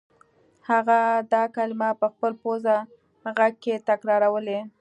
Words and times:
هغه 0.69 0.99
دا 1.33 1.43
کلمې 1.55 1.89
په 2.01 2.07
خپل 2.13 2.31
پوزه 2.41 2.75
غږ 3.37 3.53
کې 3.63 3.75
تکرارولې 3.89 4.59